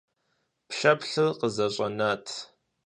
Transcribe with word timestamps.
Пшэплъыр 0.69 1.31
къызэщӀэнат. 1.39 2.25